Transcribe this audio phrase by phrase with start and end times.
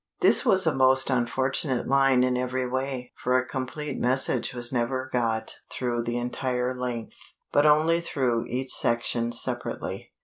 [0.21, 5.07] This was a most unfortunate line in every way, for a complete message was never
[5.13, 10.11] got through the entire length, but only through each section separately.